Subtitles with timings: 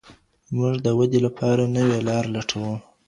[0.57, 2.73] موږ د ودي لپاره نوي لاري لټوو.